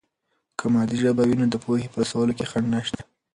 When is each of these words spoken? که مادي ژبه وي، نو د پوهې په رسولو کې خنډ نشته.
که 0.57 0.65
مادي 0.73 0.97
ژبه 1.01 1.23
وي، 1.27 1.35
نو 1.39 1.45
د 1.53 1.55
پوهې 1.63 1.87
په 1.91 1.97
رسولو 2.03 2.31
کې 2.37 2.49
خنډ 2.51 2.67
نشته. 2.75 3.01